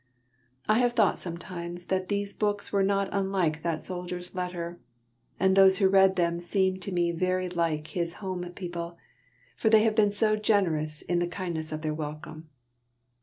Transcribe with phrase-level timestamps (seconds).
[0.75, 4.79] __I have thought sometimes that these books were not unlike that soldier's letter;
[5.39, 8.97] and those who read them seem to me very like his home people,
[9.55, 12.49] for they have been so generous in the kindness of their welcome.